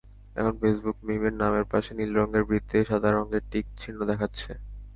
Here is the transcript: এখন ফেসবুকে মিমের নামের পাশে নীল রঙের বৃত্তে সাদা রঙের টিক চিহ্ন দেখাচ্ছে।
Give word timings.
এখন 0.35 0.53
ফেসবুকে 0.61 1.01
মিমের 1.07 1.35
নামের 1.41 1.65
পাশে 1.71 1.91
নীল 1.97 2.11
রঙের 2.17 2.43
বৃত্তে 2.49 2.77
সাদা 2.89 3.09
রঙের 3.11 3.43
টিক 3.51 3.65
চিহ্ন 3.79 3.99
দেখাচ্ছে। 4.09 4.51